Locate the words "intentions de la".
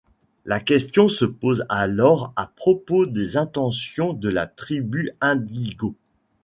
3.37-4.47